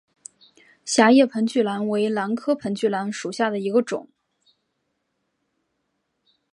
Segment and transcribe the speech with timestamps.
[0.83, 4.09] 狭叶盆距兰为兰科盆距兰属下的一个种。